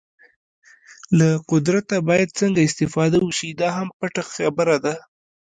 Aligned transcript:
له 1.17 1.29
قدرته 1.51 1.95
باید 2.09 2.35
څنګه 2.39 2.61
استفاده 2.67 3.17
وشي 3.21 3.49
دا 3.61 3.69
هم 3.77 3.87
پټه 3.99 4.23
خبره 4.33 4.77
ده. 4.85 4.95